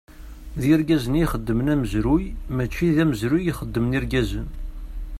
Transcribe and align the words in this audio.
D 0.61 0.63
Irgazen 0.73 1.19
i 1.19 1.21
ixedmen 1.25 1.71
amezruy 1.73 2.25
mači 2.55 2.87
d 2.95 2.97
amezruy 3.03 3.43
i 3.45 3.49
ixedmen 3.51 3.97
Irgazen. 3.99 4.47